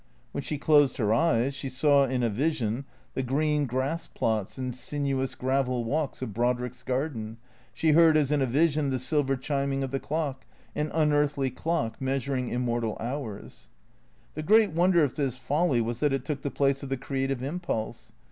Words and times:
When 0.31 0.41
she 0.41 0.57
closed 0.57 0.97
her 0.97 1.13
eyes 1.13 1.53
she 1.53 1.69
saw 1.69 2.05
in 2.05 2.23
a 2.23 2.29
vision 2.31 2.85
the 3.13 3.21
green 3.21 3.67
grass 3.67 4.07
plots 4.07 4.57
and 4.57 4.73
sinuous 4.73 5.35
gravel 5.35 5.83
walks 5.83 6.23
of 6.23 6.33
Brodrick's 6.33 6.81
garden, 6.81 7.37
she 7.71 7.91
heard 7.91 8.17
as 8.17 8.31
in 8.31 8.41
a 8.41 8.47
vision 8.47 8.89
the 8.89 8.97
silver 8.97 9.35
chiming 9.37 9.83
of 9.83 9.91
the 9.91 9.99
clock, 9.99 10.43
an 10.75 10.89
unearthly 10.91 11.51
clock, 11.51 12.01
measuring 12.01 12.49
immortal 12.49 12.97
hours. 12.99 13.69
The 14.33 14.41
great 14.41 14.71
wonder 14.71 15.03
of 15.03 15.13
this 15.13 15.37
folly 15.37 15.81
was 15.81 15.99
that 15.99 16.13
it 16.13 16.25
took 16.25 16.41
the 16.41 16.49
place 16.49 16.81
of 16.81 16.89
the 16.89 16.97
creative 16.97 17.43
impulse. 17.43 18.11